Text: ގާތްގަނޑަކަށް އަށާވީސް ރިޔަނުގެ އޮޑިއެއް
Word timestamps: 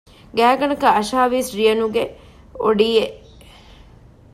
ގާތްގަނޑަކަށް 0.37 0.95
އަށާވީސް 0.97 1.51
ރިޔަނުގެ 1.57 2.03
އޮޑިއެއް 2.61 3.15